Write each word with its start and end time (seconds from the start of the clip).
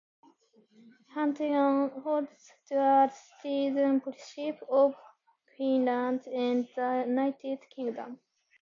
Huntington 1.13 1.89
holds 2.01 2.51
dual 2.67 3.09
citizenship 3.41 4.59
of 4.67 4.95
Finland 5.55 6.25
and 6.25 6.67
the 6.75 7.03
United 7.07 7.59
Kingdom. 7.75 8.19